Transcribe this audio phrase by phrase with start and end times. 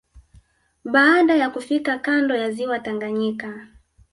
[0.85, 3.67] Baada ya kufika kando ya ziwa Tanganyika